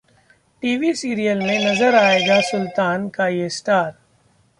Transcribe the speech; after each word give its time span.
TV 0.63 0.93
serial 0.93 1.39
में 1.39 1.59
नजर 1.65 1.95
आएगा 1.95 2.39
'सुल्तान' 2.41 3.07
का 3.09 3.27
ये 3.27 3.49
स्टार 3.49 3.93